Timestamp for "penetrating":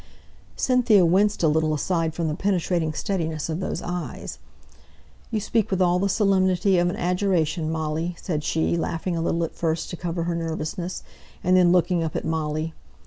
2.33-2.91